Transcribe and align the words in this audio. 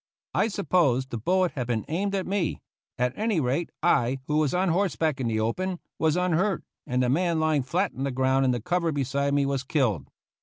I 0.33 0.47
suppose 0.47 1.05
the 1.05 1.19
bullet 1.19 1.51
had 1.51 1.67
been 1.67 1.85
aimed 1.87 2.15
at 2.15 2.25
me; 2.25 2.63
at 2.97 3.13
any 3.15 3.39
rate, 3.39 3.69
I, 3.83 4.17
who 4.25 4.37
was 4.37 4.51
on 4.51 4.69
horseback 4.69 5.19
in 5.21 5.27
the 5.27 5.39
open, 5.39 5.77
was 5.99 6.17
unhurt, 6.17 6.63
and 6.87 7.03
the 7.03 7.07
man 7.09 7.39
lying 7.39 7.61
flat 7.61 7.91
on 7.95 8.03
the 8.03 8.09
ground 8.09 8.43
in 8.45 8.49
the 8.49 8.61
cover 8.61 8.91
beside 8.91 9.35
me 9.35 9.45
was 9.45 9.61
killed. 9.61 10.09